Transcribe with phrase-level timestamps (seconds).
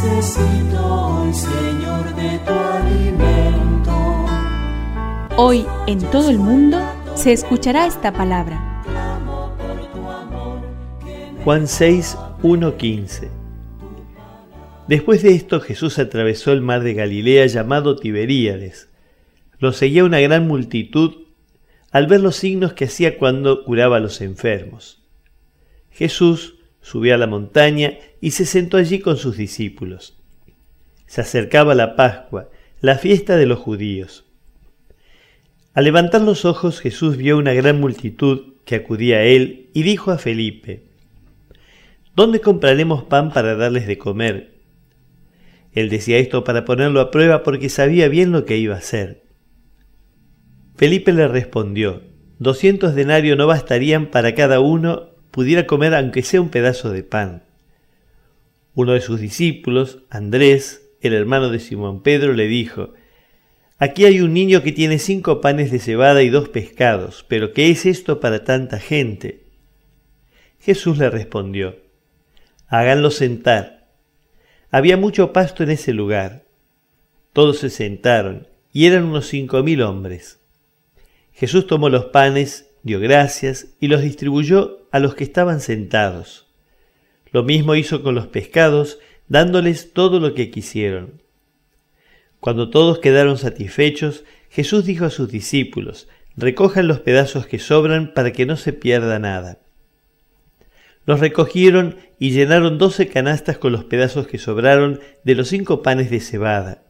[0.00, 4.26] Necesito hoy, Señor, de tu alimento.
[5.36, 6.78] Hoy en todo el mundo
[7.16, 8.84] se escuchará esta palabra.
[11.42, 13.30] Juan 6, 1, 15.
[14.86, 18.88] Después de esto Jesús atravesó el mar de Galilea llamado Tiberíades.
[19.58, 21.24] Lo seguía una gran multitud
[21.90, 25.02] al ver los signos que hacía cuando curaba a los enfermos.
[25.90, 26.57] Jesús
[26.88, 30.16] subió a la montaña y se sentó allí con sus discípulos.
[31.06, 32.48] Se acercaba la Pascua,
[32.80, 34.24] la fiesta de los judíos.
[35.74, 40.10] Al levantar los ojos Jesús vio una gran multitud que acudía a él y dijo
[40.12, 40.84] a Felipe,
[42.16, 44.54] ¿Dónde compraremos pan para darles de comer?
[45.72, 49.24] Él decía esto para ponerlo a prueba porque sabía bien lo que iba a hacer.
[50.76, 52.02] Felipe le respondió,
[52.38, 57.42] doscientos denarios no bastarían para cada uno pudiera comer aunque sea un pedazo de pan.
[58.74, 62.94] Uno de sus discípulos, Andrés, el hermano de Simón Pedro, le dijo,
[63.78, 67.70] Aquí hay un niño que tiene cinco panes de cebada y dos pescados, pero ¿qué
[67.70, 69.44] es esto para tanta gente?
[70.60, 71.76] Jesús le respondió,
[72.66, 73.88] Háganlo sentar.
[74.70, 76.44] Había mucho pasto en ese lugar.
[77.32, 80.40] Todos se sentaron, y eran unos cinco mil hombres.
[81.32, 86.46] Jesús tomó los panes, dio gracias, y los distribuyó a los que estaban sentados.
[87.30, 88.98] Lo mismo hizo con los pescados,
[89.28, 91.22] dándoles todo lo que quisieron.
[92.40, 98.32] Cuando todos quedaron satisfechos, Jesús dijo a sus discípulos, recojan los pedazos que sobran para
[98.32, 99.58] que no se pierda nada.
[101.04, 106.10] Los recogieron y llenaron doce canastas con los pedazos que sobraron de los cinco panes
[106.10, 106.82] de cebada.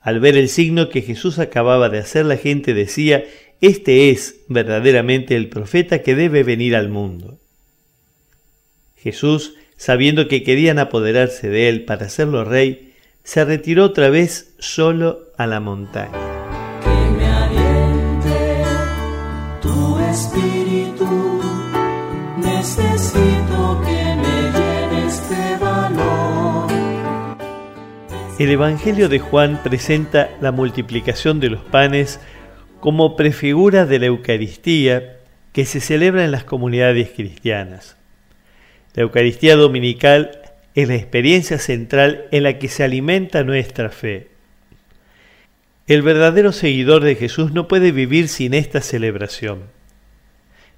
[0.00, 3.24] Al ver el signo que Jesús acababa de hacer, la gente decía,
[3.60, 7.38] Este es verdaderamente el profeta que debe venir al mundo.
[8.96, 15.28] Jesús, sabiendo que querían apoderarse de él para hacerlo rey, se retiró otra vez solo
[15.36, 16.12] a la montaña.
[16.82, 18.64] Que me aliente
[19.60, 20.67] tu espíritu.
[28.38, 32.20] El Evangelio de Juan presenta la multiplicación de los panes
[32.78, 35.16] como prefigura de la Eucaristía
[35.52, 37.96] que se celebra en las comunidades cristianas.
[38.94, 40.40] La Eucaristía dominical
[40.76, 44.28] es la experiencia central en la que se alimenta nuestra fe.
[45.88, 49.64] El verdadero seguidor de Jesús no puede vivir sin esta celebración.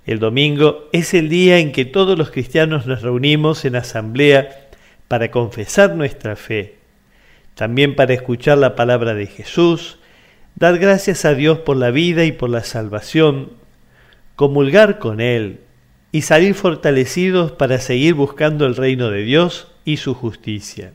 [0.06, 4.70] El domingo es el día en que todos los cristianos nos reunimos en asamblea
[5.08, 6.79] para confesar nuestra fe,
[7.54, 9.98] también para escuchar la palabra de Jesús,
[10.54, 13.52] dar gracias a Dios por la vida y por la salvación,
[14.36, 15.60] comulgar con Él
[16.12, 20.92] y salir fortalecidos para seguir buscando el reino de Dios y su justicia.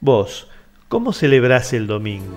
[0.00, 0.48] Vos,
[0.88, 2.36] ¿cómo celebrás el domingo?